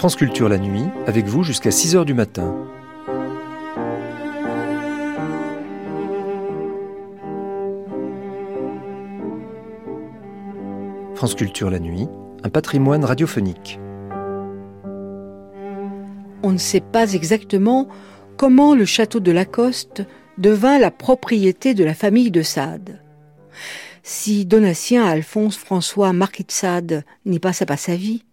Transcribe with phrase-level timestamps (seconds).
[0.00, 2.56] France Culture la nuit, avec vous jusqu'à 6h du matin.
[11.14, 12.08] France Culture la nuit,
[12.42, 13.78] un patrimoine radiophonique.
[16.42, 17.86] On ne sait pas exactement
[18.38, 20.06] comment le château de Lacoste
[20.38, 23.02] devint la propriété de la famille de Sade.
[24.02, 28.24] Si Donatien Alphonse François Marquis de Sade n'y passa pas sa vie,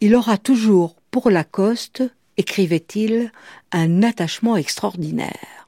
[0.00, 2.02] il aura toujours pour Lacoste,
[2.36, 3.32] écrivait-il,
[3.72, 5.66] un attachement extraordinaire.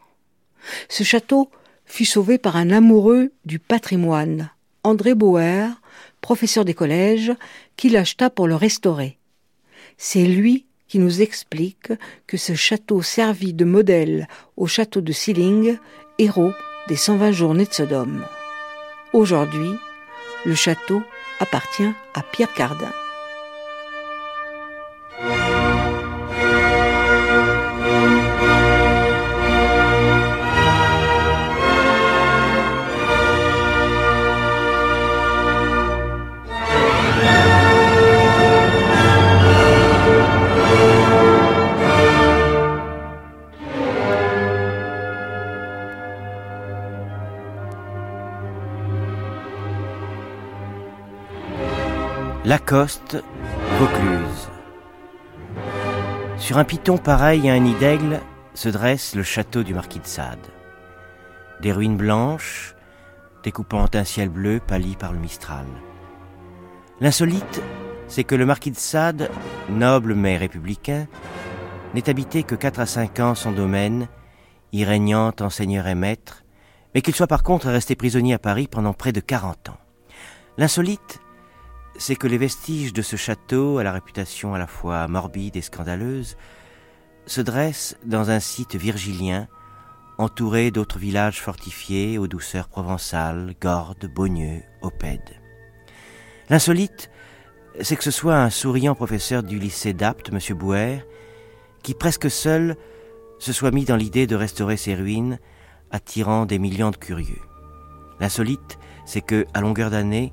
[0.91, 1.48] Ce château
[1.87, 4.50] fut sauvé par un amoureux du patrimoine,
[4.83, 5.70] André Bauer,
[6.20, 7.33] professeur des collèges,
[7.77, 9.17] qui l'acheta pour le restaurer.
[9.97, 11.94] C'est lui qui nous explique
[12.27, 14.28] que ce château servit de modèle
[14.59, 15.78] au château de Sealing,
[16.19, 16.53] héros
[16.89, 18.22] des 120 journées de Sodome.
[19.15, 19.70] Aujourd'hui,
[20.44, 21.00] le château
[21.41, 22.92] appartient à Pierre Cardin.
[52.48, 53.22] Lacoste,
[53.78, 54.48] Vaucluse.
[56.38, 58.22] Sur un piton pareil à un nid d'aigle
[58.54, 60.46] se dresse le château du marquis de Sade.
[61.60, 62.74] Des ruines blanches,
[63.42, 65.66] découpant un ciel bleu pâli par le Mistral.
[67.02, 67.60] L'insolite,
[68.06, 69.31] c'est que le marquis de Sade,
[69.69, 71.06] noble mais républicain,
[71.92, 74.08] n'est habité que quatre à cinq ans son domaine,
[74.72, 76.44] y régnant en seigneur et maître,
[76.94, 79.78] mais qu'il soit par contre resté prisonnier à Paris pendant près de quarante ans.
[80.56, 81.20] L'insolite,
[81.98, 85.62] c'est que les vestiges de ce château, à la réputation à la fois morbide et
[85.62, 86.36] scandaleuse,
[87.26, 89.48] se dressent dans un site virgilien,
[90.16, 95.41] entouré d'autres villages fortifiés aux douceurs provençales, Gordes, Beaugneux, Opède.
[96.48, 97.10] L'insolite,
[97.81, 100.56] c'est que ce soit un souriant professeur du lycée d'Apt, M.
[100.56, 101.04] Bouer,
[101.82, 102.76] qui presque seul
[103.38, 105.38] se soit mis dans l'idée de restaurer ces ruines,
[105.91, 107.42] attirant des millions de curieux.
[108.20, 110.32] L'insolite, c'est que, à longueur d'année,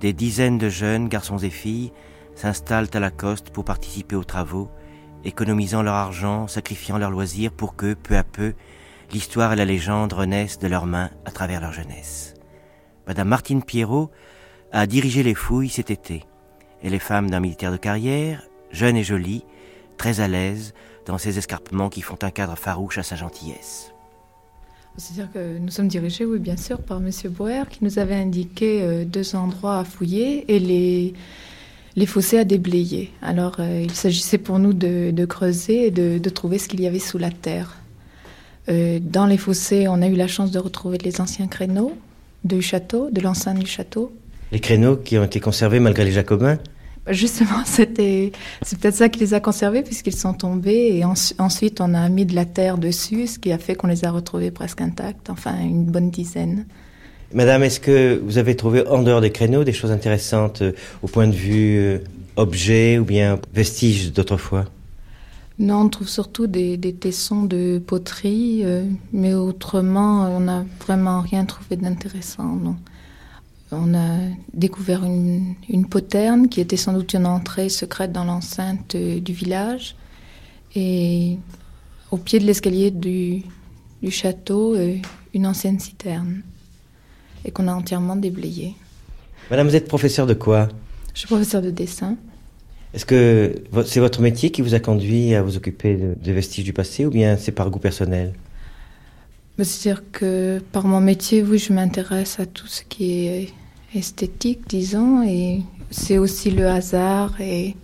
[0.00, 1.92] des dizaines de jeunes, garçons et filles,
[2.34, 4.70] s'installent à la coste pour participer aux travaux,
[5.24, 8.54] économisant leur argent, sacrifiant leurs loisirs pour que, peu à peu,
[9.12, 12.34] l'histoire et la légende renaissent de leurs mains à travers leur jeunesse.
[13.06, 14.10] Madame Martine Pierrot
[14.72, 16.24] a dirigé les fouilles cet été.
[16.82, 19.44] Elle est femme d'un militaire de carrière, jeune et jolie,
[19.96, 20.74] très à l'aise
[21.06, 23.95] dans ces escarpements qui font un cadre farouche à sa gentillesse.
[24.98, 27.10] C'est-à-dire que nous sommes dirigés, oui, bien sûr, par M.
[27.30, 31.12] Boer, qui nous avait indiqué euh, deux endroits à fouiller et les,
[31.96, 33.10] les fossés à déblayer.
[33.20, 36.98] Alors, euh, il s'agissait pour nous de, creuser et de, trouver ce qu'il y avait
[36.98, 37.76] sous la terre.
[38.68, 41.96] Euh, dans les fossés, on a eu la chance de retrouver les anciens créneaux
[42.44, 44.12] du château, de l'enceinte du château.
[44.52, 46.58] Les créneaux qui ont été conservés malgré les Jacobins
[47.08, 51.94] Justement, c'était, c'est peut-être ça qui les a conservés puisqu'ils sont tombés et ensuite on
[51.94, 54.80] a mis de la terre dessus, ce qui a fait qu'on les a retrouvés presque
[54.80, 56.66] intacts, enfin une bonne dizaine.
[57.32, 60.72] Madame, est-ce que vous avez trouvé en dehors des créneaux des choses intéressantes euh,
[61.02, 61.98] au point de vue euh,
[62.36, 64.64] objet ou bien vestiges d'autrefois?
[65.58, 71.46] Non, on trouve surtout des, tessons de poterie, euh, mais autrement, on n'a vraiment rien
[71.46, 72.76] trouvé d'intéressant, non.
[73.78, 74.18] On a
[74.54, 79.96] découvert une, poterne qui était sans doute une entrée secrète dans l'enceinte euh, du village.
[80.74, 81.38] Et
[82.10, 83.42] au pied de l'escalier du,
[84.10, 84.96] château, euh,
[85.34, 86.42] une ancienne citerne.
[87.44, 88.74] Et qu'on a entièrement déblayée.
[89.50, 90.68] Madame, vous êtes professeur de quoi?
[91.14, 92.16] Je suis professeur de dessin.
[92.94, 93.54] Est-ce que
[93.84, 97.10] c'est votre métier qui vous a conduit à vous occuper de, vestiges du passé ou
[97.10, 98.32] bien c'est par goût personnel?
[99.58, 103.52] C'est-à-dire que par mon métier, oui, je m'intéresse à tout ce qui est
[103.96, 107.76] esthétique, disons, et c'est aussi le hasard et,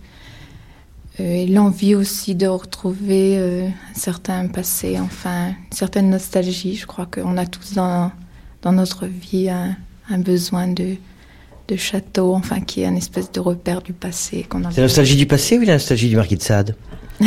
[1.19, 6.75] euh, l'envie aussi de retrouver euh, un certain passé, enfin, une certaine nostalgie.
[6.75, 8.11] Je crois qu'on a tous dans,
[8.63, 9.75] dans notre vie un,
[10.17, 10.95] besoin de,
[11.67, 14.43] de château, enfin, qui est un espèce de repère du passé.
[14.49, 16.75] qu'on a C'est la nostalgie du passé ou la nostalgie du marquis de Sade?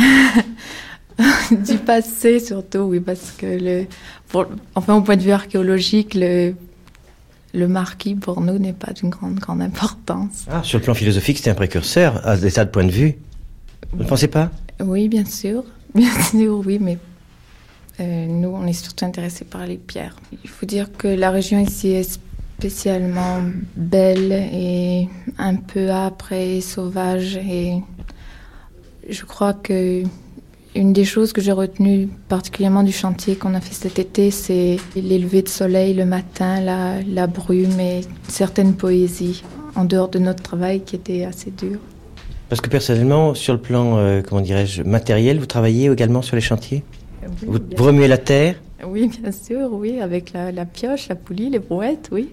[1.49, 3.85] Du passé surtout, oui, parce que le,
[4.75, 6.53] enfin au point de vue archéologique, le,
[7.57, 10.45] le marquis pour nous n'est pas d'une grande grande importance.
[10.49, 13.15] Ah, sur le plan philosophique, c'était un précurseur à des tas de points de vue.
[13.91, 14.51] Vous ne pensez pas?
[14.79, 15.63] Oui, bien sûr,
[15.95, 16.97] bien sûr, oui, mais
[17.99, 20.15] euh, nous, on est surtout intéressés par les pierres.
[20.43, 22.19] Il faut dire que la région ici est
[22.57, 23.41] spécialement
[23.75, 27.81] belle et un peu âpre et sauvage et
[29.09, 30.03] Je crois que
[30.77, 34.77] une des choses que j'ai retenues particulièrement du chantier qu'on a fait cet été, c'est
[34.95, 39.43] les levées de soleil le matin, la, la brume et certaines poésies
[39.75, 41.79] en dehors de notre travail qui était assez dur.
[42.49, 46.41] Parce que personnellement, sur le plan, euh, comment dirais-je, matériel, vous travaillez également sur les
[46.41, 46.83] chantiers?
[47.45, 48.55] Vous, vous, remuez la terre?
[48.85, 52.29] Oui, bien sûr, oui, avec la, la pioche, la poulie, les brouettes, oui.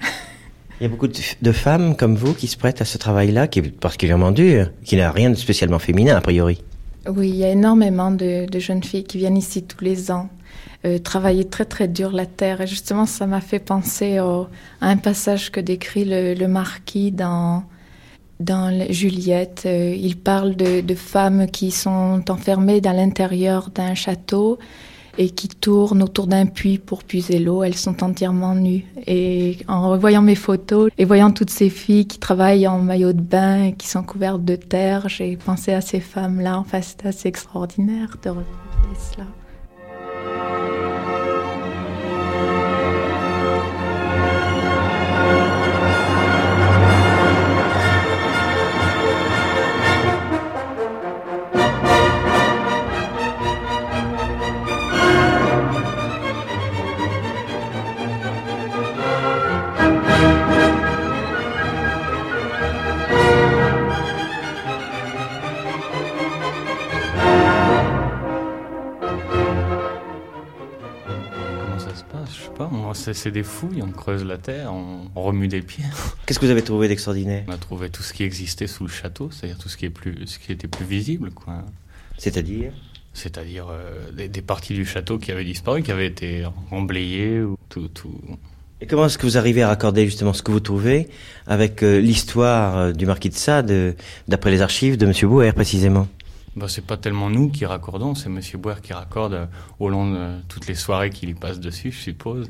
[0.80, 3.46] Il y a beaucoup de, de, femmes comme vous qui se prêtent à ce travail-là,
[3.46, 6.64] qui est particulièrement dur, qui n'a rien de spécialement féminin a priori.
[7.06, 10.30] Oui, il y a énormément de, jeunes filles qui viennent ici tous les ans.
[10.86, 12.62] Euh, travailler très très dur la terre.
[12.62, 14.48] Et justement, ça m'a fait penser au,
[14.80, 17.64] à un passage que décrit le, le marquis dans,
[18.40, 19.64] dans Juliette.
[19.66, 24.58] Euh, il parle de, de, femmes qui sont enfermées dans l'intérieur d'un château
[25.18, 27.62] et qui tournent autour d'un puits pour puiser l'eau.
[27.62, 28.84] Elles sont entièrement nues.
[29.06, 33.20] Et en revoyant mes photos et voyant toutes ces filles qui travaillent en maillot de
[33.20, 36.58] bain et qui sont couvertes de terre, j'ai pensé à ces femmes-là.
[36.58, 38.46] Enfin, c'est assez extraordinaire de retrouver
[39.12, 39.26] cela.
[73.14, 76.16] C'est des fouilles, on creuse la terre, on, on remue des pierres.
[76.26, 77.44] Qu'est-ce que vous avez trouvé d'extraordinaire?
[77.48, 79.90] On a trouvé tout ce qui existait sous le château, c'est-à-dire tout ce qui, est
[79.90, 81.30] plus, ce qui était plus visible.
[81.30, 81.64] quoi.
[82.18, 82.72] C'est-à-dire?
[83.12, 87.56] C'est-à-dire euh, des, des, parties du château qui avaient disparu, qui avaient été emblayées, ou
[87.68, 88.20] tout, tout.
[88.80, 91.08] Et comment est-ce que vous arrivez à raccorder justement ce que vous trouvez
[91.46, 93.96] avec euh, l'histoire euh, du marquis de Sade,
[94.26, 95.12] d'après les archives de M.
[95.28, 96.08] Bouer précisément?
[96.56, 99.48] Bah, c'est pas tellement nous qui raccordons, c'est Monsieur Boer qui raccorde
[99.80, 102.48] au long de toutes les soirées qu'il y passe dessus, je suppose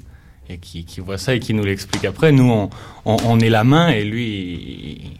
[0.48, 2.32] et qui, qui, voit ça et qui nous l'explique après.
[2.32, 2.70] Nous, on,
[3.04, 5.10] on, on, est la main et lui, il,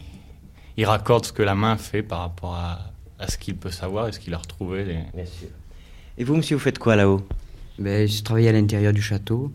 [0.77, 2.81] il, raccorde ce que la main fait par rapport à,
[3.19, 4.85] à ce qu'il peut savoir et ce qu'il a retrouvé.
[4.85, 4.99] Les...
[5.15, 5.49] Bien sûr.
[6.19, 7.27] Et vous, monsieur, vous faites quoi là-haut?
[7.79, 9.53] Ben, Je travaille à l'intérieur du château.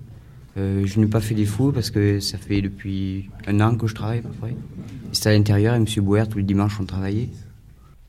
[0.58, 3.88] Euh, je n'ai pas fait des fous parce que ça fait depuis un an que
[3.88, 4.56] je travaille à peu près.
[5.14, 7.30] C'est à l'intérieur et monsieur Bouer, tous les dimanches, on travaillait.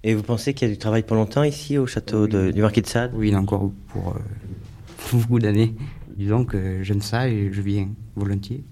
[0.03, 2.31] Et vous pensez qu'il y a du travail pour longtemps ici au château oui.
[2.31, 3.13] de, du Marquis de Sade?
[3.15, 4.21] Oui, il y en a encore pour euh,
[5.13, 5.75] beaucoup d'années.
[6.21, 8.63] Disons que j'aime ça et je viens volontiers.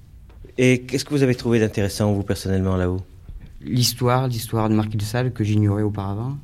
[0.58, 3.00] Et qu'est-ce que vous avez trouvé d'intéressant, vous, personnellement, là-haut?
[3.62, 6.36] L'histoire, l'histoire du Marquis de Sade que j'ignorais auparavant.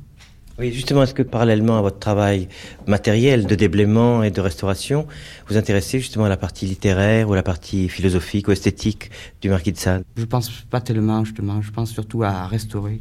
[0.57, 2.47] Oui, justement, est-ce que parallèlement à votre travail
[2.87, 5.05] matériel de déblaiement et de restauration,
[5.47, 9.11] vous intéressez justement à la partie littéraire ou à la partie philosophique ou esthétique
[9.41, 10.03] du Marquis de Sade?
[10.17, 11.61] Je pense pas tellement, justement.
[11.61, 12.99] Je pense surtout à restaurer.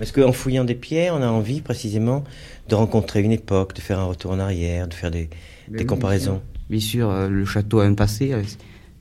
[0.00, 2.24] Est-ce qu'en fouillant des pierres, on a envie précisément
[2.68, 5.30] de rencontrer une époque, de faire un retour en arrière, de faire des,
[5.68, 6.42] des oui, comparaisons?
[6.52, 8.34] Bien sûr, euh, le château a un passé.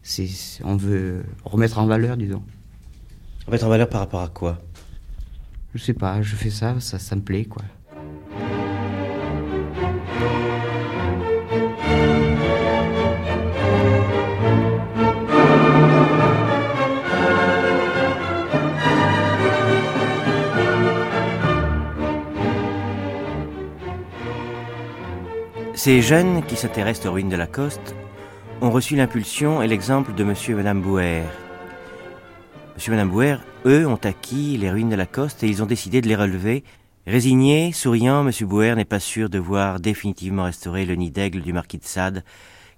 [0.01, 0.29] C'est,
[0.63, 2.43] on veut remettre en valeur, disons.
[3.45, 4.59] Remettre en valeur par rapport à quoi?
[5.73, 7.63] Je sais pas, je fais ça, ça, ça me plaît, quoi.
[25.87, 27.95] Ces jeunes qui s'intéressent aux ruines de la Coste
[28.59, 31.21] ont reçu l'impulsion et l'exemple de monsieur et madame Bouer.
[32.75, 35.65] Monsieur et madame Bouer, eux, ont acquis les ruines de la Coste et ils ont
[35.65, 36.65] décidé de les relever.
[37.05, 41.53] Résigné, souriant, monsieur Bouer n'est pas sûr de voir définitivement restaurer le nid d'aigle du
[41.53, 42.25] marquis de Sade,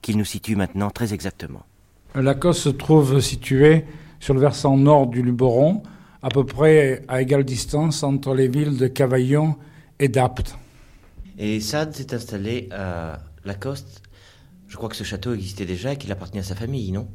[0.03, 1.65] qu'il nous situe maintenant très exactement.
[2.13, 3.85] La Coste se trouve située
[4.19, 5.81] sur le versant nord du Luberon,
[6.21, 9.55] à peu près à égale distance entre les villes de Cavaillon
[9.97, 10.58] et d'Apt.
[11.41, 14.01] Et Sade s'est installé à Lacoste.
[14.67, 17.07] Je crois que ce château existait déjà et qu'il appartenait à sa famille, non?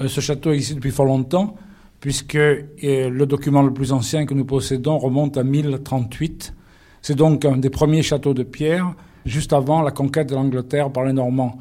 [0.00, 1.54] Euh, Ce château existe depuis fort longtemps,
[2.00, 6.54] puisque euh, le document le plus ancien que nous possédons remonte à 1038.
[7.02, 8.94] C'est donc un des premiers châteaux de pierre,
[9.26, 11.58] juste avant la conquête de l'Angleterre par les Normands.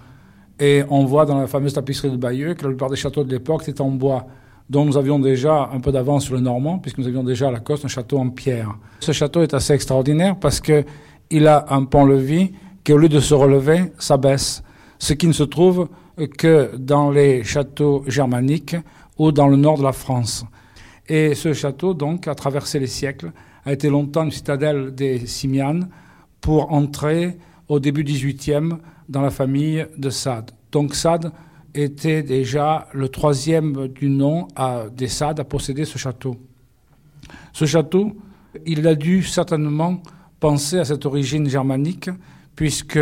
[0.61, 3.31] Et on voit dans la fameuse tapisserie de Bayeux que la plupart des châteaux de
[3.31, 4.25] l'époque étaient en bois.
[4.69, 7.51] Donc nous avions déjà un peu d'avance sur les Normands, puisque nous avions déjà à
[7.51, 8.73] Lacoste un château en pierre.
[9.01, 10.85] Ce château est assez extraordinaire parce que
[11.33, 12.51] il a un pont-levis
[12.83, 14.63] qui, au lieu de se relever, s'abaisse,
[14.99, 15.89] ce qui ne se trouve
[16.37, 18.75] que dans les châteaux germaniques
[19.17, 20.45] ou dans le nord de la France.
[21.07, 23.31] Et ce château, donc, a traversé les siècles,
[23.65, 25.89] a été longtemps une citadelle des Simianes
[26.39, 27.37] pour entrer
[27.67, 28.77] au début 18e
[29.09, 30.51] dans la famille de Sade.
[30.71, 31.31] Donc Sade
[31.73, 36.35] était déjà le troisième du nom à, des Sade à posséder ce château.
[37.53, 38.15] Ce château,
[38.65, 40.01] il a dû certainement
[40.43, 42.09] penser à cette origine germanique,
[42.53, 42.99] puisque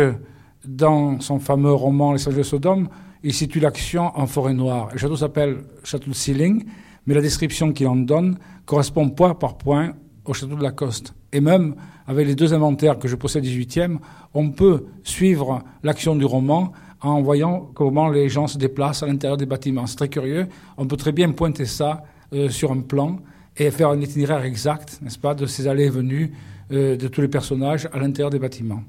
[0.64, 2.88] dans son fameux roman Les Sages de Sodome,
[3.24, 4.90] il situe l'action en forêt noire.
[4.92, 6.64] Le château s'appelle Château de Sealing,
[7.04, 9.94] mais la description qu'il en donne correspond point par point
[10.24, 11.14] au château de Lacoste.
[11.32, 11.74] Et même
[12.06, 13.98] avec les deux inventaires que je possède 18e,
[14.34, 16.70] on peut suivre l'action du roman
[17.00, 19.88] en voyant comment les gens se déplacent à l'intérieur des bâtiments.
[19.88, 20.46] C'est très curieux.
[20.76, 23.16] On peut très bien pointer ça euh, sur un plan
[23.56, 26.32] et faire un itinéraire exact, n'est-ce pas, de ces allées et venues
[26.72, 28.82] euh, de tous les personnages à l'intérieur des bâtiments.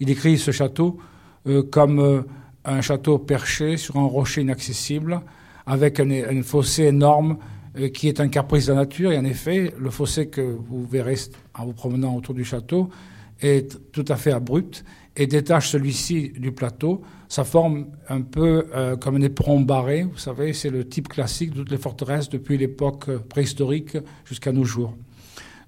[0.00, 0.98] Il décrit ce château
[1.46, 2.24] euh, comme
[2.64, 5.20] un château perché sur un rocher inaccessible,
[5.66, 7.38] avec un, fossé énorme
[7.94, 9.12] qui est un caprice de la nature.
[9.12, 11.14] Et en effet, le fossé que vous verrez
[11.54, 12.88] en vous promenant autour du château
[13.40, 14.84] est tout à fait abrupt
[15.18, 17.02] et détache celui-ci du plateau.
[17.28, 20.04] Ça forme un peu euh, comme un éperon barré.
[20.04, 24.64] Vous savez, c'est le type classique de toutes les forteresses depuis l'époque préhistorique jusqu'à nos
[24.64, 24.94] jours.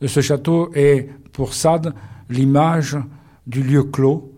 [0.06, 1.10] Ce château est,
[1.40, 1.94] pour Sade,
[2.28, 2.98] l'image
[3.46, 4.30] du lieu clos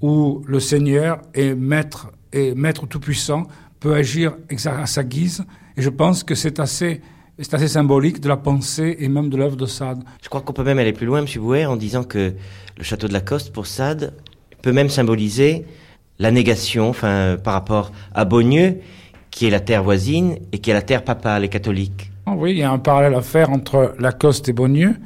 [0.00, 3.44] où le Seigneur est maître et maître tout-puissant
[3.78, 4.34] peut agir
[4.66, 5.44] à sa guise.
[5.76, 7.00] Et je pense que c'est assez
[7.38, 10.02] c'est assez symbolique de la pensée et même de l'œuvre de Sade.
[10.20, 11.26] Je crois qu'on peut même aller plus loin, M.
[11.36, 12.34] Bouer, en disant que
[12.76, 14.14] le château de la Coste, pour Sade,
[14.60, 15.64] peut même symboliser
[16.18, 18.78] la négation enfin, par rapport à Beaunieu,
[19.30, 22.10] qui est la terre voisine et qui est la terre papale et catholique.
[22.26, 24.96] Ah oui, il y a un parallèle à faire entre Lacoste et Beaunieu.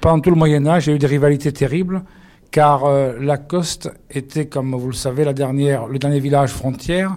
[0.00, 2.02] Pendant tout le Moyen Âge, il y a eu des rivalités terribles,
[2.50, 7.16] car euh, Lacoste était, comme vous le savez, la dernière, le dernier village frontière,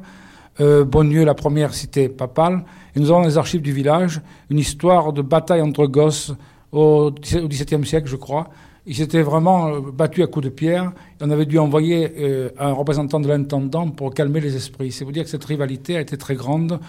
[0.60, 2.64] euh, Beaunieu la première cité papale,
[2.96, 6.34] et nous avons dans les archives du village une histoire de bataille entre gosses
[6.72, 8.50] au XVIIe siècle, je crois,
[8.86, 10.92] ils s'étaient vraiment euh, battus à coups de pierre.
[11.22, 14.92] on avait dû envoyer euh, un représentant de l'intendant pour calmer les esprits.
[14.92, 16.80] C'est vous dire que cette rivalité a été très grande,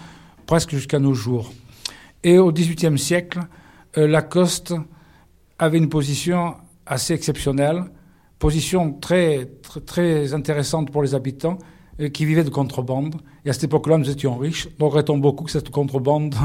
[0.45, 1.53] presque jusqu'à nos jours.
[2.23, 3.39] Et au XVIIIe siècle,
[3.97, 4.73] euh, Lacoste
[5.59, 7.83] avait une position assez exceptionnelle,
[8.39, 11.57] position très, très, très intéressante pour les habitants,
[12.01, 13.15] euh, qui vivaient de contrebande.
[13.45, 14.67] Et à cette époque-là, nous étions riches.
[14.77, 16.35] Donc, regrettons beaucoup que cette contrebande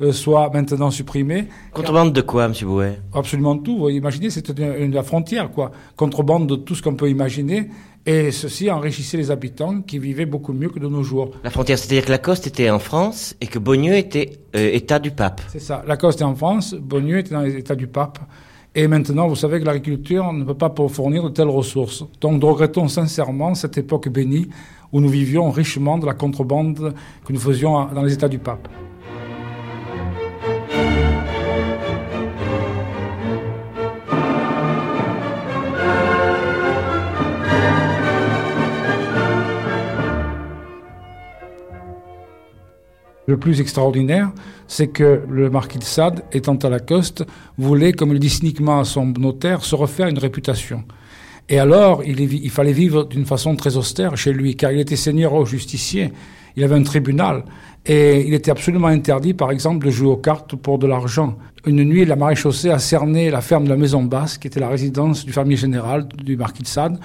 [0.00, 1.48] euh, soit maintenant supprimée.
[1.72, 2.52] Contrebande de quoi, M.
[2.62, 3.76] Bouet Absolument tout.
[3.76, 5.72] Vous imaginez, c'était une, la frontière, quoi.
[5.96, 7.70] Contrebande de tout ce qu'on peut imaginer.
[8.06, 11.32] Et ceci enrichissait les habitants qui vivaient beaucoup mieux que de nos jours.
[11.42, 15.10] La frontière, c'est-à-dire que Lacoste était en France et que Beaunieu était euh, État du
[15.10, 15.42] pape.
[15.48, 15.82] C'est ça.
[15.88, 18.20] Lacoste est en France, Beaunieu était dans l'État du pape.
[18.74, 22.04] Et maintenant, vous savez que l'agriculture ne peut pas fournir de telles ressources.
[22.20, 24.48] Donc, nous regrettons sincèrement cette époque bénie
[24.92, 28.68] où nous vivions richement de la contrebande que nous faisions dans les États du pape.
[43.30, 44.32] Le plus extraordinaire,
[44.66, 47.24] c'est que le marquis de Sade, étant à la coste,
[47.58, 50.82] voulait, comme il dit cyniquement à son notaire, se refaire une réputation.
[51.48, 55.32] Et alors, il, fallait vivre d'une façon très austère chez lui, car il était seigneur
[55.34, 56.10] au justicier,
[56.56, 57.44] il avait un tribunal,
[57.86, 61.38] et il était absolument interdit, par exemple, de jouer aux cartes pour de l'argent.
[61.66, 64.68] Une nuit, la maréchaussée a cerné la ferme de la Maison Basse, qui était la
[64.68, 66.98] résidence du fermier général du marquis de Sade.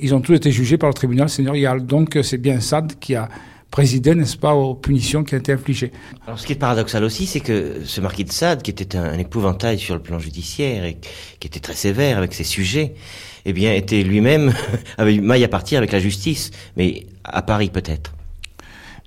[0.00, 1.84] Ils ont tous été jugés par le tribunal seigneurial.
[1.84, 3.28] Donc, c'est bien Sade qui a
[3.72, 5.90] présidé, n'est-ce pas, aux punitions qui ont été infligées.
[6.26, 9.04] Alors, ce qui est paradoxal aussi, c'est que ce marquis de Sade, qui était un,
[9.04, 10.98] un épouvantail sur le plan judiciaire et
[11.40, 12.94] qui était très sévère avec ses sujets,
[13.46, 14.52] eh bien, était lui-même,
[14.98, 18.12] avait maille à partir avec la justice, mais à Paris peut-être.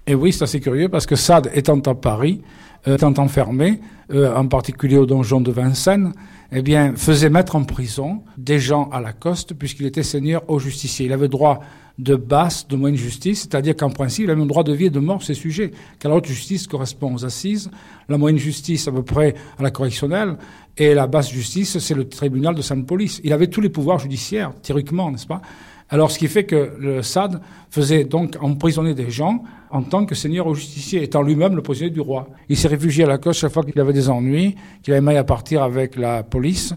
[0.07, 2.41] Et oui, c'est assez curieux parce que Sade étant à Paris,
[2.87, 3.79] euh, étant enfermé,
[4.13, 6.11] euh, en particulier au donjon de Vincennes,
[6.51, 10.57] eh bien, faisait mettre en prison des gens à la coste puisqu'il était seigneur au
[10.57, 11.05] justicier.
[11.05, 11.61] Il avait droit
[11.97, 14.89] de basse, de moyenne justice, c'est-à-dire qu'en principe, il avait un droit de vie et
[14.89, 15.71] de mort, ces sujets.
[15.99, 17.71] Car la haute justice correspond aux assises,
[18.09, 20.37] la moyenne justice à peu près à la correctionnelle,
[20.77, 23.21] et la basse justice, c'est le tribunal de Sainte-Police.
[23.23, 25.41] Il avait tous les pouvoirs judiciaires, théoriquement, n'est-ce pas?
[25.89, 30.15] Alors, ce qui fait que le SAD faisait donc emprisonner des gens en tant que
[30.15, 32.27] seigneur au justicier, étant lui-même le prisonnier du roi.
[32.49, 35.15] Il s'est réfugié à la côte chaque fois qu'il avait des ennuis, qu'il avait mal
[35.15, 36.73] à partir avec la police,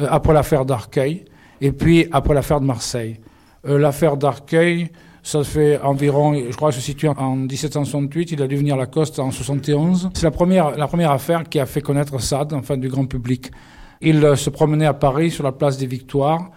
[0.00, 1.24] euh, après l'affaire d'Arcueil,
[1.60, 3.18] et puis après l'affaire de Marseille.
[3.66, 4.90] Euh, l'affaire d'Arcueil,
[5.22, 8.32] ça fait environ, je crois, se situe en 1768.
[8.32, 10.10] Il a dû venir à la Coste en 71.
[10.14, 13.50] C'est la première, la première affaire qui a fait connaître Sade, enfin, du grand public.
[14.00, 16.50] Il euh, se promenait à Paris sur la place des Victoires.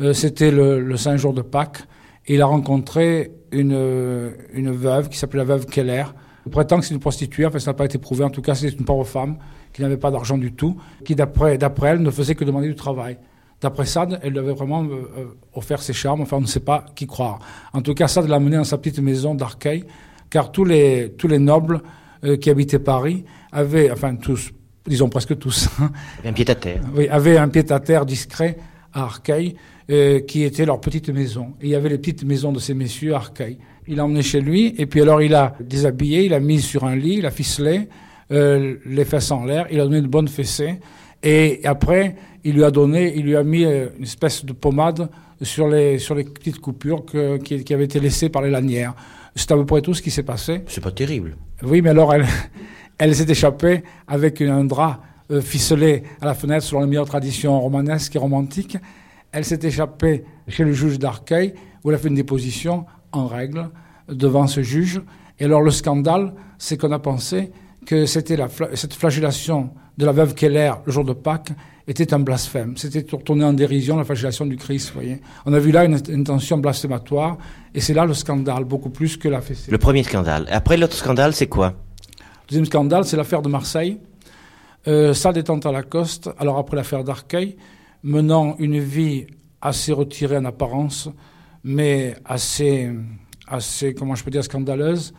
[0.00, 1.82] Euh, c'était le, Saint Jour de Pâques.
[2.26, 6.04] Et il a rencontré une, une veuve qui s'appelait la veuve Keller.
[6.46, 8.24] Il prétend que c'est une prostituée, enfin ça n'a pas été prouvé.
[8.24, 9.38] En tout cas, c'était une pauvre femme
[9.72, 13.18] qui n'avait pas d'argent du tout, qui d'après elle ne faisait que demander du travail.
[13.60, 15.24] D'après Sade, elle lui avait vraiment euh, euh,
[15.54, 16.22] offert ses charmes.
[16.22, 17.38] Enfin, on ne sait pas qui croire.
[17.72, 19.84] En tout cas, Sade l'a mené dans sa petite maison d'Arcueil,
[20.30, 21.82] car tous les, tous les nobles
[22.24, 24.50] euh, qui habitaient Paris avaient, enfin tous,
[24.86, 25.68] disons presque tous,
[26.24, 26.80] un pied à terre.
[26.94, 28.56] Oui, avaient un pied à terre discret
[28.92, 29.56] à Arcueil.
[29.90, 31.54] euh, qui étaient leurs petites maisons.
[31.60, 33.58] Et il y avait les petites maisons de ces messieurs Arcueil.
[33.88, 36.84] Il l'a emmené chez lui, et puis alors il a déshabillé, il a mis sur
[36.84, 37.88] un lit, il a ficelé,
[38.30, 40.78] euh, les fesses en l'air, il a donné une bonne fessée,
[41.22, 45.10] et après, il lui a donné, il lui a mis euh, une espèce de pommade
[45.42, 48.94] sur les, sur les petites coupures que, qui, qui avaient été laissées par les lanières.
[49.36, 50.62] C'est à peu près tout ce qui s'est passé.
[50.66, 51.36] C'est pas terrible.
[51.62, 52.26] Oui, mais alors elle,
[52.98, 55.00] elle s'est échappée avec un drap
[55.30, 58.78] euh, ficelé à la fenêtre selon les meilleures traditions romanesques et romantiques.
[59.32, 63.70] Elle s'est échappée chez le juge d'Arcueil où elle a fait une déposition en règle
[64.08, 65.00] devant ce juge.
[65.38, 67.52] Et alors le scandale, c'est qu'on a pensé
[67.86, 69.70] que c'était la, cette flagellation
[70.00, 71.52] de la veuve Keller le jour de Pâques
[71.86, 72.76] était un blasphème.
[72.76, 75.20] C'était tourné en dérision la flagellation du Christ, vous voyez.
[75.44, 77.36] On a vu là une intention blasphématoire,
[77.74, 79.70] et c'est là le scandale, beaucoup plus que la fessée.
[79.70, 80.46] Le premier scandale.
[80.50, 81.74] Après, l'autre scandale, c'est quoi?
[82.18, 83.98] Le deuxième scandale, c'est l'affaire de Marseille.
[84.88, 87.56] Euh, Sade étant à Lacoste, alors après l'affaire d'Arcueil,
[88.02, 89.26] menant une vie
[89.60, 91.10] assez retirée en apparence,
[91.62, 92.90] mais assez,
[93.46, 95.12] assez, comment je peux dire, scandaleuse,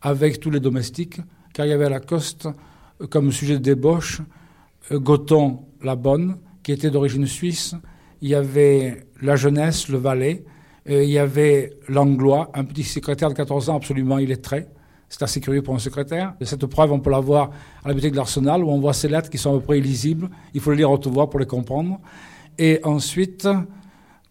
[0.00, 1.20] avec tous les domestiques,
[1.52, 2.48] car il y avait à Lacoste,
[3.06, 4.20] comme sujet de débauche,
[4.92, 7.74] euh, Goton la Bonne, qui était d'origine suisse,
[8.20, 10.44] il y avait la jeunesse, le valet,
[10.90, 14.68] il y avait l'anglois, un petit secrétaire de 14 ans absolument illettré.
[15.08, 16.34] C'est assez curieux pour un secrétaire.
[16.40, 17.50] Et cette preuve, on peut la voir
[17.82, 19.78] à la bibliothèque de l'Arsenal, où on voit ces lettres qui sont à peu près
[19.78, 20.28] illisibles.
[20.52, 21.98] Il faut les lire haute voix pour les comprendre.
[22.58, 23.48] Et ensuite,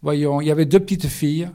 [0.02, 1.50] voyons, il y avait deux petites filles,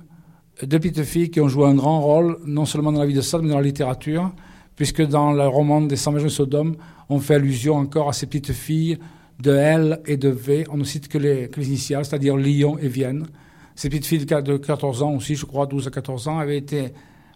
[0.63, 3.21] deux petites filles qui ont joué un grand rôle, non seulement dans la vie de
[3.21, 4.33] Sade, mais dans la littérature,
[4.75, 6.77] puisque dans le roman des 100 maisons de Sodome,
[7.13, 8.99] on fait allusion encore à ces petites filles
[9.41, 10.65] de L et de V.
[10.71, 13.27] On ne cite que les, initiales, c'est-à-dire Lyon et Vienne.
[13.75, 16.93] Ces petites filles de 14 ans aussi, je crois, 12 à 14 ans, avaient été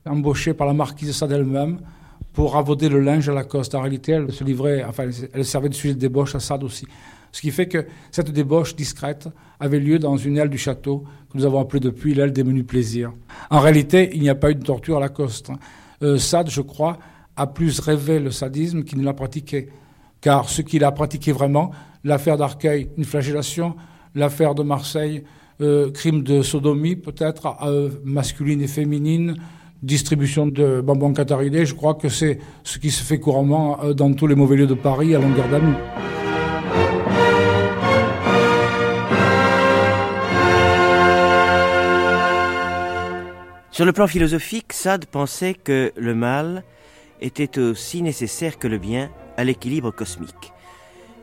[0.06, 1.80] embauchée par la marquise de Sade elle-même
[2.32, 3.74] pour ravauder le linge à la coste.
[3.74, 6.86] En réalité, elle se livrait, enfin, elle servait de sujet de débauche à Sade aussi.
[7.32, 9.28] Ce qui fait que cette débauche discrète
[9.60, 12.66] avait lieu dans une aile du château que nous avons appelée depuis l'aile des menus
[12.66, 13.12] plaisirs.
[13.50, 15.50] En réalité, il n'y a pas eu de torture à la coste.
[16.02, 16.98] Euh, Sade, je crois,
[17.36, 19.68] a plus rêvé le sadisme qu'il ne l'a pratiqué.
[20.20, 21.70] Car ce qu'il a pratiqué vraiment,
[22.04, 23.76] l'affaire d'Arcueil, une flagellation,
[24.14, 25.24] l'affaire de Marseille,
[25.60, 29.36] euh, crime de sodomie peut-être, euh, masculine et féminine,
[29.82, 34.12] distribution de bonbons cataridés, je crois que c'est ce qui se fait couramment euh, dans
[34.12, 35.76] tous les mauvais lieux de Paris à longueur d'année.
[43.70, 46.64] Sur le plan philosophique, Sade pensait que le mal
[47.20, 50.52] était aussi nécessaire que le bien à l'équilibre cosmique.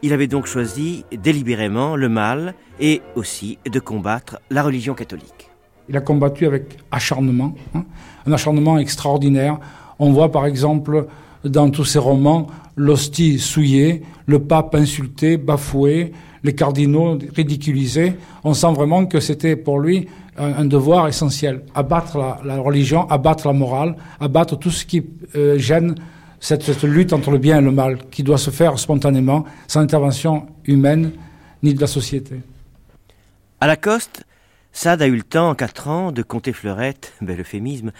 [0.01, 5.49] Il avait donc choisi délibérément le mal et aussi de combattre la religion catholique.
[5.89, 7.85] Il a combattu avec acharnement, hein,
[8.25, 9.59] un acharnement extraordinaire.
[9.99, 11.07] On voit par exemple
[11.43, 16.11] dans tous ses romans l'hostie souillée, le pape insulté, bafoué,
[16.43, 18.15] les cardinaux ridiculisés.
[18.43, 21.63] On sent vraiment que c'était pour lui un, un devoir essentiel.
[21.75, 25.03] Abattre la, la, religion, abattre la morale, abattre tout ce qui
[25.35, 25.95] euh, gêne
[26.39, 29.79] cette, cette, lutte entre le bien et le mal, qui doit se faire spontanément, sans
[29.79, 31.11] intervention humaine
[31.61, 32.41] ni de la société.
[33.61, 34.25] À Lacoste,
[34.73, 37.91] Sade a eu le temps, en quatre ans, de compter fleurette, bel euphémisme,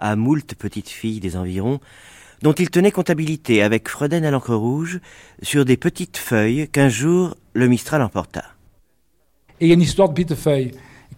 [0.00, 1.78] à moult petites filles des environs,
[2.42, 4.98] dont il tenait comptabilité avec Freuden à l'encre rouge
[5.42, 8.42] sur des petites feuilles qu'un jour le Mistral emporta.
[9.60, 10.72] Et il y a une histoire de petites feuilles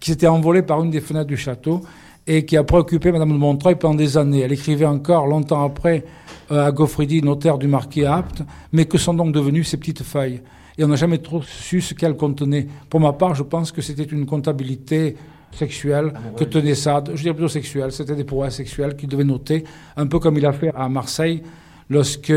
[0.05, 1.81] qui s'était envolée par une des fenêtres du château
[2.27, 4.41] et qui a préoccupé Madame de Montreuil pendant des années.
[4.41, 6.05] Elle écrivait encore longtemps après
[6.53, 10.43] euh, à Gaufridi, notaire du marquis Apt, mais que sont donc devenues ces petites feuilles?
[10.77, 12.67] Et on n'a jamais trop su ce qu'elles contenaient.
[12.91, 15.17] Pour ma part, je pense que c'était une comptabilité
[15.53, 19.65] sexuelle que tenait Sade, je dirais plutôt sexuelle, c'était des prouesses sexuelles qu'il devait noter,
[19.97, 21.43] un peu comme il a fait à Marseille,
[21.89, 22.33] lorsque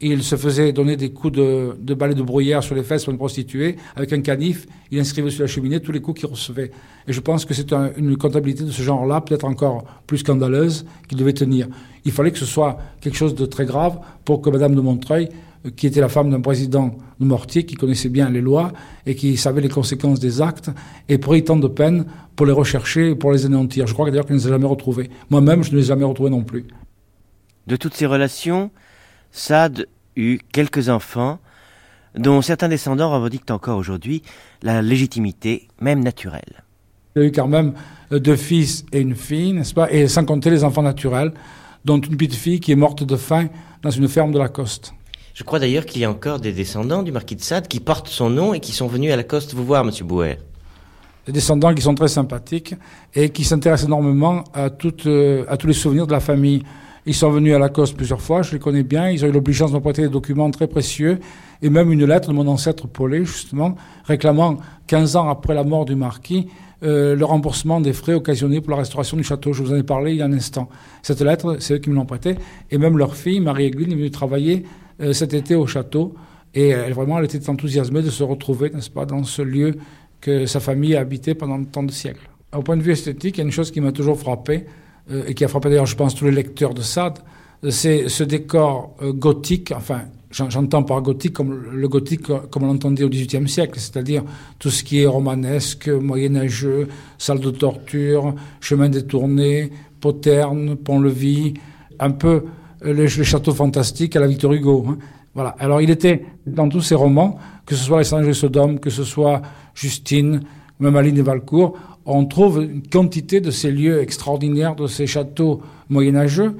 [0.00, 3.12] il se faisait donner des coups de, de balai de bruyère sur les fesses pour
[3.12, 6.70] une prostituée, avec un canif, il inscrivait sur la cheminée tous les coups qu'il recevait.
[7.08, 10.84] Et je pense que c'est un, une comptabilité de ce genre-là, peut-être encore plus scandaleuse,
[11.08, 11.68] qu'il devait tenir.
[12.04, 15.28] Il fallait que ce soit quelque chose de très grave pour que Madame de Montreuil,
[15.76, 18.72] qui était la femme d'un président de Mortier, qui connaissait bien les lois
[19.06, 20.70] et qui savait les conséquences des actes,
[21.08, 22.04] ait pris tant de peine
[22.36, 23.86] pour les rechercher et pour les anéantir.
[23.86, 25.10] Je crois d'ailleurs qu'elle ne les a jamais retrouvés.
[25.30, 26.66] Moi-même, je ne les ai jamais retrouvés non plus.
[27.66, 28.70] De toutes ces relations,
[29.36, 31.38] Sade eut quelques enfants,
[32.16, 34.22] dont certains descendants revendiquent encore aujourd'hui
[34.62, 36.64] la légitimité, même naturelle.
[37.14, 37.74] Il a eu quand même
[38.10, 39.92] deux fils et une fille, n'est-ce pas?
[39.92, 41.32] Et sans compter les enfants naturels,
[41.84, 43.48] dont une petite fille qui est morte de faim
[43.82, 44.94] dans une ferme de Lacoste.
[45.34, 48.08] Je crois d'ailleurs qu'il y a encore des descendants du marquis de Sade qui portent
[48.08, 50.38] son nom et qui sont venus à Lacoste vous voir, monsieur Bouer.
[51.26, 52.74] Des descendants qui sont très sympathiques
[53.14, 56.62] et qui s'intéressent énormément à, toutes, euh, à tous les souvenirs de la famille.
[57.06, 59.08] Ils sont venus à Lacoste plusieurs fois, je les connais bien.
[59.10, 61.20] Ils ont eu l'obligation de des documents très précieux
[61.62, 65.84] et même une lettre de mon ancêtre Paulet, justement, réclamant 15 ans après la mort
[65.84, 66.48] du marquis
[66.82, 69.52] le remboursement des frais occasionnés pour la restauration du château.
[69.52, 70.68] Je vous en ai parlé il y a un instant.
[71.02, 72.36] Cette lettre, c'est eux qui me l'ont prêtée.
[72.70, 74.64] Et même leur fille, Marie-Aiguille, est venue travailler
[75.12, 76.14] cet été au château.
[76.54, 79.76] Et elle, vraiment, elle était enthousiasmée de se retrouver, n'est-ce pas, dans ce lieu
[80.20, 82.28] que sa famille a habité pendant tant de siècles.
[82.54, 84.66] Au point de vue esthétique, il y a une chose qui m'a toujours frappé,
[85.10, 87.18] et qui a frappé d'ailleurs, je pense, tous les lecteurs de Sade,
[87.70, 93.08] c'est ce décor gothique, enfin, J'entends par gothique comme le gothique comme on l'entendait au
[93.08, 94.22] XVIIIe siècle, c'est-à-dire
[94.58, 101.54] tout ce qui est romanesque, moyenâgeux, salle de torture, chemin détourné, poterne, pont-levis,
[102.00, 102.44] un peu
[102.82, 104.84] le, château fantastique à la Victor Hugo.
[104.88, 104.98] Hein.
[105.34, 105.54] Voilà.
[105.58, 108.90] Alors il était dans tous ces romans, que ce soit Les Sanges de Sodome, que
[108.90, 109.40] ce soit
[109.74, 110.42] Justine,
[110.80, 115.60] même Aline et Valcourt, on trouve une quantité de ces lieux extraordinaires, de ces châteaux
[115.88, 116.56] moyenâgeux.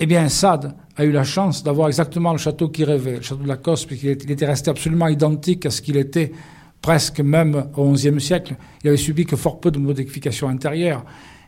[0.00, 3.42] Eh bien, Sade a eu la chance d'avoir exactement le château qu'il rêvait, le château
[3.42, 6.32] de la Coste, puisqu'il était resté absolument identique à ce qu'il était
[6.82, 8.56] presque même au XIe siècle.
[8.82, 11.04] Il avait subi que fort peu de modifications intérieures.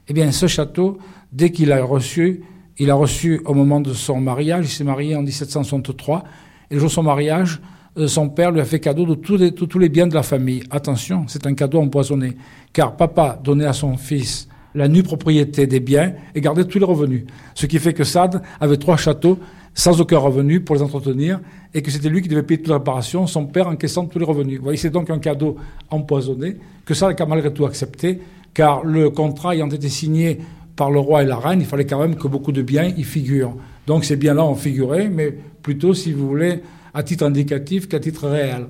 [0.09, 0.99] Eh bien, ce château,
[1.33, 2.43] dès qu'il l'a reçu,
[2.79, 6.25] il a reçu au moment de son mariage, il s'est marié en 1763,
[6.71, 7.61] et le jour de son mariage,
[8.07, 10.63] son père lui a fait cadeau de tous les, biens de la famille.
[10.71, 12.37] Attention, c'est un cadeau empoisonné,
[12.73, 16.85] car papa donnait à son fils la nue propriété des biens et garder tous les
[16.85, 17.25] revenus.
[17.55, 19.39] Ce qui fait que Sade avait trois châteaux
[19.75, 21.41] sans aucun revenu pour les entretenir
[21.75, 24.25] et que c'était lui qui devait payer toute la réparation, son père encaissant tous les
[24.25, 24.59] revenus.
[24.59, 25.57] Vous voyez, c'est donc un cadeau
[25.91, 28.21] empoisonné que Sade a malgré tout accepté
[28.55, 30.39] car le contrat ayant été signé
[30.77, 33.03] par le roi et la reine, il fallait quand même que beaucoup de biens y
[33.05, 33.55] figurent.
[33.87, 36.63] Donc ces biens-là ont figuré, mais plutôt, si vous voulez,
[36.95, 38.67] à titre indicatif qu'à titre réel.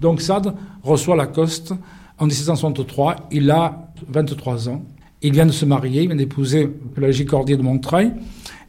[0.00, 1.74] Donc Sade reçoit la Coste
[2.18, 4.82] en 1763, il a 23 ans.
[5.22, 8.12] Il vient de se marier, il vient d'épouser le Cordier de Montreuil,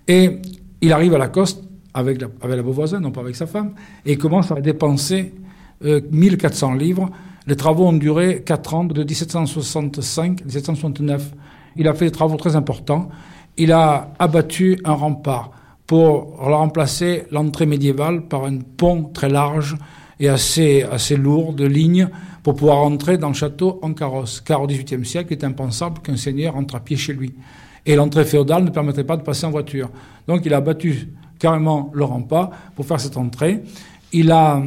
[0.08, 0.40] et
[0.82, 3.74] il arrive à la Coste avec la, avec la voisin, non pas avec sa femme,
[4.06, 5.34] et commence à dépenser
[5.82, 7.10] 1400 euh, livres.
[7.46, 11.34] Les travaux ont duré 4 ans, de 1765 à 1769.
[11.78, 13.10] Il a fait des travaux très importants.
[13.58, 15.52] Il a abattu un rempart
[15.88, 19.78] pour remplacer l'entrée médiévale par un pont très large
[20.20, 22.10] et assez, assez lourd de lignes
[22.44, 24.42] pour pouvoir entrer dans le château en carrosse.
[24.42, 27.34] Car au XVIIIe siècle, il est impensable qu'un seigneur entre à pied chez lui.
[27.86, 29.90] Et l'entrée féodale ne permettait pas de passer en voiture.
[30.28, 33.64] Donc il a battu carrément le rempart pour faire cette entrée.
[34.12, 34.62] Il a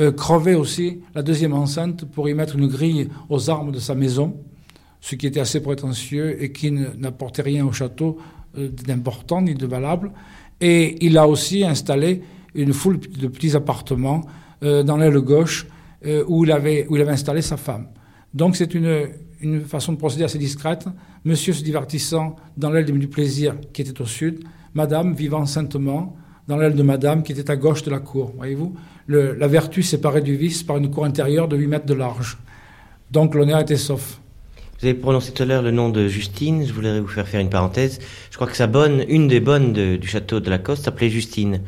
[0.00, 3.94] euh, crevé aussi la deuxième enceinte pour y mettre une grille aux armes de sa
[3.94, 4.36] maison,
[5.00, 8.18] ce qui était assez prétentieux et qui n'apportait rien au château
[8.58, 10.10] euh, d'important ni de valable.
[10.60, 12.22] Et il a aussi installé
[12.54, 14.26] une foule de petits appartements
[14.62, 15.66] euh, dans l'aile gauche
[16.06, 17.88] euh, où, il avait, où il avait installé sa femme.
[18.34, 19.08] Donc c'est une,
[19.40, 20.86] une façon de procéder assez discrète.
[21.24, 24.44] Monsieur se divertissant dans l'aile du plaisir qui était au sud,
[24.74, 26.16] Madame vivant saintement
[26.46, 28.32] dans l'aile de Madame qui était à gauche de la cour.
[28.36, 28.74] Voyez-vous,
[29.08, 32.38] la vertu séparée du vice par une cour intérieure de 8 mètres de large.
[33.10, 34.20] Donc l'honneur était sauf.
[34.80, 36.64] Vous avez prononcé tout à l'heure le nom de Justine.
[36.64, 37.98] Je voulais vous faire faire une parenthèse.
[38.30, 41.62] Je crois que sa bonne, une des bonnes du château de la Coste s'appelait Justine.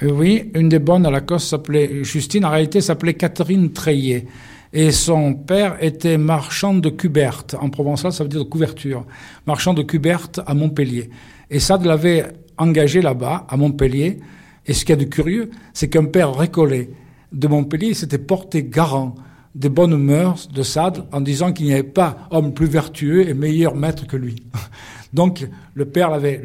[0.00, 4.26] Euh, oui, une des bonnes à la Coste s'appelait Justine, en réalité s'appelait Catherine Treillet.
[4.72, 7.56] Et son père était marchand de cuberte.
[7.60, 9.04] En provençal, ça veut dire de couverture.
[9.48, 11.10] Marchand de cuberte à Montpellier.
[11.50, 12.26] Et Sade l'avait
[12.58, 14.20] engagé là-bas, à Montpellier.
[14.66, 16.90] Et ce qu'il y a de curieux, c'est qu'un père récolté
[17.32, 19.16] de Montpellier s'était porté garant
[19.54, 23.34] des bonnes mœurs de Sade en disant qu'il n'y avait pas homme plus vertueux et
[23.34, 24.36] meilleur maître que lui.
[25.12, 26.40] Donc le père l'avait,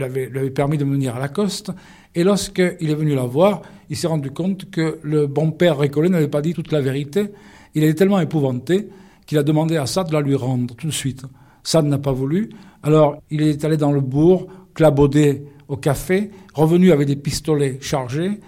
[0.51, 1.71] permis de venir à la Coste
[2.13, 6.09] et lorsqu'il est venu la voir, il s'est rendu compte que le bon père Récollet
[6.09, 7.31] n'avait pas dit toute la vérité.
[7.73, 8.89] Il était tellement épouvanté
[9.25, 11.23] qu'il a demandé à Sade de la lui rendre tout de suite.
[11.63, 12.49] Sade n'a pas voulu.
[12.83, 18.39] Alors il est allé dans le bourg, clabaudé au café, revenu avec des pistolets chargés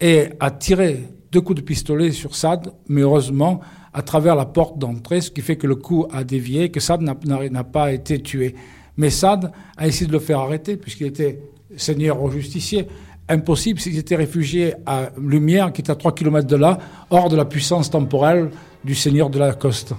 [0.00, 3.60] et a tiré deux coups de pistolet sur Sade, mais heureusement
[3.92, 7.02] à travers la porte d'entrée, ce qui fait que le coup a dévié, que Sade
[7.02, 8.54] n'a pas été tué.
[8.96, 11.40] Mais Sade a essayé de le faire arrêter, puisqu'il était
[11.76, 12.86] seigneur au justicier
[13.28, 16.78] impossible s'ils étaient réfugiés à Lumière, qui est à 3 km de là,
[17.10, 18.50] hors de la puissance temporelle
[18.84, 19.94] du seigneur de la Coste.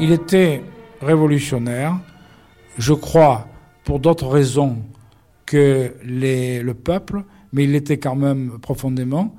[0.00, 0.62] Il était
[1.00, 1.98] révolutionnaire,
[2.78, 3.48] je crois,
[3.82, 4.76] pour d'autres raisons
[5.44, 9.34] que le peuple, mais il l'était quand même profondément.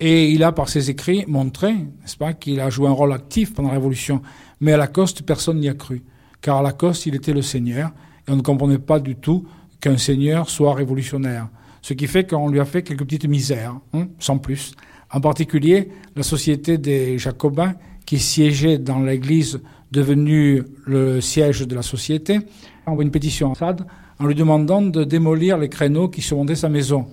[0.00, 3.54] Et il a, par ses écrits, montré, n'est-ce pas, qu'il a joué un rôle actif
[3.54, 4.20] pendant la Révolution.
[4.60, 6.02] Mais à Lacoste, personne n'y a cru.
[6.42, 7.90] Car à Lacoste, il était le Seigneur.
[8.28, 9.46] et on ne comprenait pas du tout
[9.80, 11.48] qu'un seigneur soit révolutionnaire.
[11.80, 14.74] Ce qui fait qu'on lui a fait quelques petites misères, hein, sans plus.
[15.10, 19.60] En particulier, la société des Jacobins, qui siégeait dans l'église
[19.92, 22.40] devenue le siège de la société,
[22.86, 23.86] a envoyé une pétition à Sade
[24.18, 27.06] en lui demandant de démolir les créneaux qui surmontaient sa maison.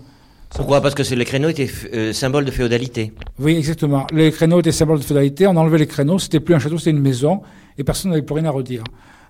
[0.56, 3.14] Pourquoi Parce que les créneaux étaient euh, symboles de féodalité.
[3.38, 4.08] Oui, exactement.
[4.12, 5.46] Les créneaux étaient symboles de féodalité.
[5.46, 6.18] On enlevait les créneaux.
[6.18, 7.42] C'était plus un château, c'était une maison.
[7.78, 8.84] Et personne n'avait plus rien à redire.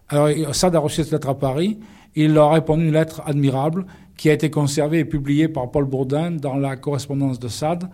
[0.07, 1.77] Alors, Sade a reçu cette lettre à Paris.
[2.15, 3.85] Il leur a répondu une lettre admirable
[4.17, 7.89] qui a été conservée et publiée par Paul Bourdin dans la correspondance de Sade.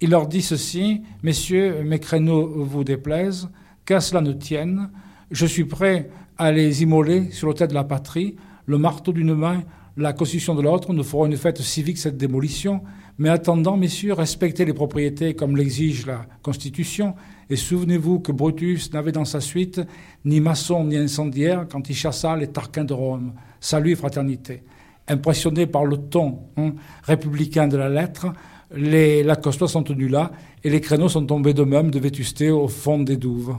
[0.00, 3.48] Il leur dit ceci Messieurs, mes créneaux vous déplaisent,
[3.90, 4.88] qu'à cela ne tienne.
[5.32, 9.64] Je suis prêt à les immoler sur l'autel de la patrie, le marteau d'une main
[9.96, 12.82] la constitution de l'autre, nous ferons une fête civique cette démolition,
[13.18, 17.16] mais attendant, messieurs, respectez les propriétés comme l'exige la Constitution,
[17.50, 19.80] et souvenez-vous que Brutus n'avait dans sa suite
[20.24, 23.32] ni maçon ni incendiaire quand il chassa les Tarquins de Rome.
[23.58, 24.62] Salut et fraternité.
[25.08, 28.28] Impressionné par le ton hein, républicain de la lettre,
[28.74, 30.30] les Lacostois sont tenus là,
[30.62, 33.56] et les créneaux sont tombés de même de vétusté au fond des douves.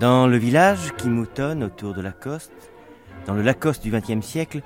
[0.00, 2.70] Dans le village qui moutonne autour de Lacoste,
[3.26, 4.62] dans le Lacoste du XXe siècle,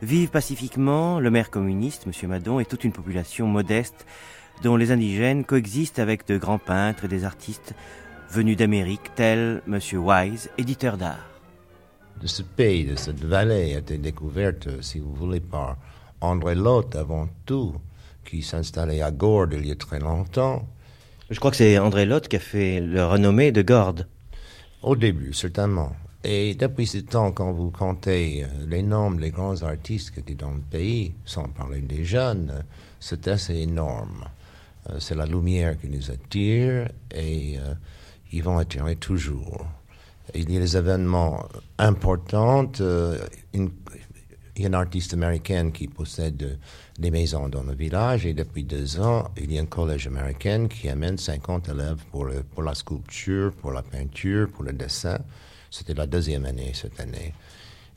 [0.00, 2.30] vivent pacifiquement le maire communiste, M.
[2.30, 4.06] Madon, et toute une population modeste
[4.62, 7.74] dont les indigènes coexistent avec de grands peintres et des artistes
[8.30, 9.78] venus d'Amérique, tels M.
[9.92, 11.28] Wise, éditeur d'art.
[12.22, 15.76] De ce pays, de cette vallée, a été découverte, si vous voulez, par
[16.22, 17.74] André Lotte avant tout,
[18.24, 20.66] qui s'installait à Gordes il y a très longtemps.
[21.28, 24.08] Je crois que c'est André Lotte qui a fait le renommée de Gordes.
[24.82, 25.92] Au début, certainement.
[26.22, 30.34] Et depuis ce temps, quand vous comptez euh, les noms des grands artistes qui étaient
[30.34, 32.64] dans le pays, sans parler des jeunes,
[33.00, 34.24] c'est assez énorme.
[34.88, 37.74] Euh, c'est la lumière qui nous attire et euh,
[38.32, 39.66] ils vont attirer toujours.
[40.34, 41.44] Il y a des événements
[41.78, 42.70] importants.
[44.58, 46.58] Il y a une artiste américaine qui possède
[46.98, 50.66] des maisons dans le village et depuis deux ans, il y a un collège américain
[50.66, 55.20] qui amène 50 élèves pour, le, pour la sculpture, pour la peinture, pour le dessin.
[55.70, 57.34] C'était la deuxième année cette année.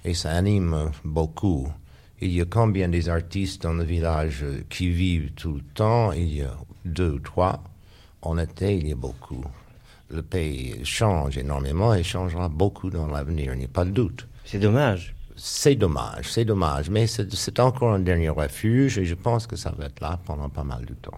[0.06, 1.68] Et ça anime beaucoup.
[2.20, 6.12] Il y a combien des artistes dans le village qui vivent tout le temps?
[6.12, 7.64] Il y a deux ou trois.
[8.22, 9.44] En été, il y a beaucoup.
[10.12, 14.28] Le pays change énormément et changera beaucoup dans l'avenir, il n'y a pas de doute.
[14.46, 15.16] C'est dommage.
[15.44, 19.72] C'est dommage, c'est dommage, mais c'est encore un dernier refuge et je pense que ça
[19.72, 21.18] va être là pendant pas mal de temps.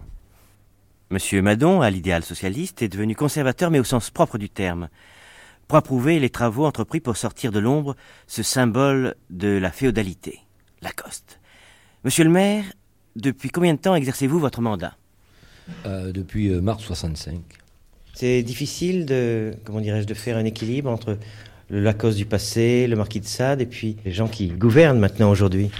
[1.10, 4.88] Monsieur Madon, à l'idéal socialiste, est devenu conservateur, mais au sens propre du terme,
[5.68, 10.40] pour approuver les travaux entrepris pour sortir de l'ombre ce symbole de la féodalité,
[10.80, 11.38] Lacoste.
[12.02, 12.64] Monsieur le maire,
[13.16, 14.96] depuis combien de temps exercez-vous votre mandat?
[15.84, 17.42] Euh, Depuis euh, mars 65.
[18.14, 21.18] C'est difficile de, comment dirais-je, de faire un équilibre entre
[21.70, 25.30] le Lacoste du passé, le marquis de Sade, et puis les gens qui gouvernent maintenant
[25.30, 25.70] aujourd'hui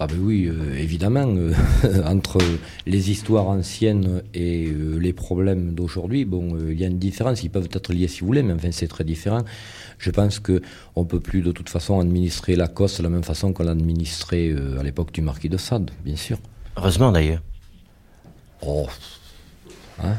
[0.00, 1.52] ah ben oui, euh, évidemment, euh,
[2.04, 2.38] entre
[2.84, 7.44] les histoires anciennes et euh, les problèmes d'aujourd'hui, bon, il y a une différence.
[7.44, 9.44] Ils peuvent être liés si vous voulez, mais enfin c'est très différent.
[9.98, 10.60] Je pense que
[10.96, 14.82] on peut plus de toute façon administrer Lacoste de la même façon qu'on l'administrait à
[14.82, 16.38] l'époque du marquis de Sade, bien sûr.
[16.76, 17.42] Heureusement d'ailleurs.
[18.62, 18.88] Oh,
[20.02, 20.14] hein,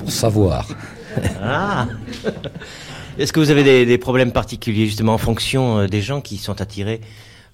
[0.00, 0.68] pour savoir.
[1.40, 1.86] ah
[3.18, 6.62] Est-ce que vous avez des, problèmes particuliers justement en fonction euh, des gens qui sont
[6.62, 7.02] attirés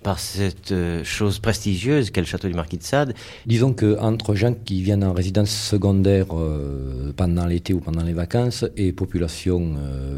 [0.04, 3.14] par cette euh, chose prestigieuse qu'est le château du Marquis de Sade?
[3.44, 8.64] Disons qu'entre gens qui viennent en résidence secondaire euh, pendant l'été ou pendant les vacances
[8.76, 9.74] et population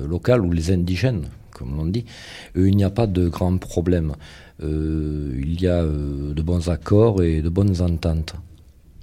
[0.07, 2.05] locale ou les indigènes, comme on dit,
[2.55, 4.13] il n'y a pas de grands problèmes.
[4.63, 8.35] il y a de bons accords et de bonnes ententes.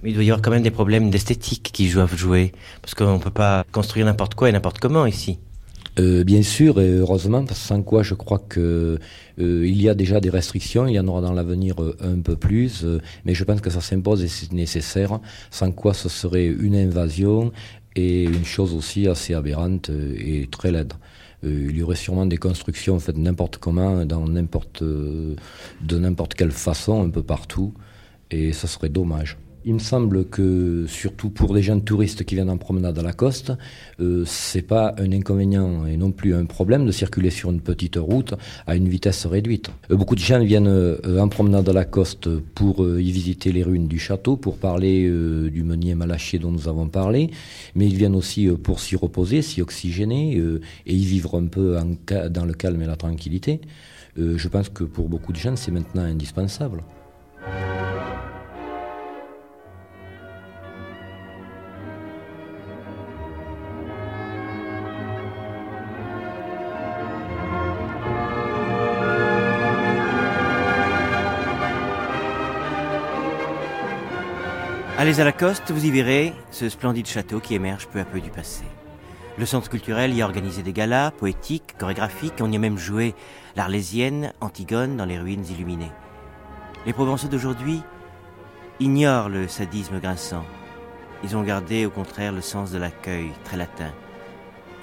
[0.04, 2.52] Mais il doit y avoir quand même des problèmes d'esthétique qui doivent jouer,
[2.84, 5.40] parce qu'on ne peut pas construire n'importe quoi et n'importe comment ici.
[6.00, 9.00] Euh, bien sûr, et heureusement, parce sans quoi je crois que
[9.40, 12.22] euh, il y a déjà des restrictions, il y en aura dans l'avenir euh, un
[12.22, 12.86] peu plus,
[13.26, 17.52] mais je pense que ça s'impose et c'est nécessaire, sans quoi ce serait une invasion
[17.96, 20.94] et une chose aussi assez aberrante et très laide.
[21.44, 27.04] il y aurait sûrement des constructions faites n'importe comment, dans n'importe, de n'importe quelle façon,
[27.04, 27.74] un peu partout,
[28.30, 29.38] et ce serait dommage.
[29.70, 33.12] Il me semble que, surtout pour des jeunes touristes qui viennent en promenade à la
[33.12, 33.52] coste,
[34.00, 37.98] euh, c'est pas un inconvénient et non plus un problème de circuler sur une petite
[37.98, 38.34] route
[38.66, 39.70] à une vitesse réduite.
[39.92, 43.52] Euh, beaucoup de gens viennent euh, en promenade à la coste pour euh, y visiter
[43.52, 45.04] les ruines du château, pour parler
[45.52, 47.30] du meunier Malachier dont nous avons parlé,
[47.76, 50.42] mais ils viennent aussi pour s'y reposer, s'y oxygéner
[50.86, 51.78] et y vivre un peu
[52.30, 53.60] dans le calme et la tranquillité.
[54.16, 56.84] je pense que pour beaucoup de gens, c'est maintenant indispensable.
[75.08, 78.20] Allez à la Coste, vous y verrez ce splendide château qui émerge peu à peu
[78.20, 78.66] du passé.
[79.38, 83.16] Le centre culturel y a organisé des galas, poétiques, chorégraphiques, on y a même joué
[83.56, 85.94] l'Arlésienne, Antigone dans les ruines illuminées.
[86.86, 87.82] Les Provençaux d'aujourd'hui
[88.82, 90.44] ignorent le sadisme grinçant.
[91.24, 93.94] Ils ont gardé au contraire le sens de l'accueil, très latin.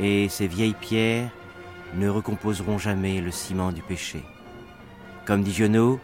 [0.01, 1.29] Et ces vieilles pierres
[1.97, 4.25] ne recomposeront jamais le ciment du péché.
[5.27, 6.01] Comme dit Giono,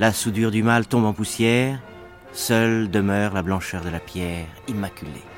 [0.00, 1.78] la soudure du mal tombe en poussière,
[2.34, 5.33] seule demeure la blancheur de la pierre immaculée.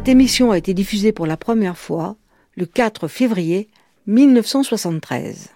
[0.00, 2.16] Cette émission a été diffusée pour la première fois
[2.56, 3.68] le 4 février
[4.06, 5.48] 1973.